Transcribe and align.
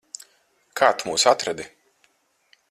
Kā 0.81 0.89
tu 1.01 1.09
mūs 1.11 1.27
atradi? 1.33 1.67